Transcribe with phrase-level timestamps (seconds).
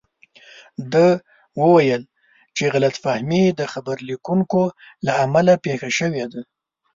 [0.93, 1.07] ده
[1.61, 2.01] وویل
[2.55, 4.61] چې غلط فهمي د خبر لیکونکو
[5.05, 6.41] له امله پېښه شوې ده.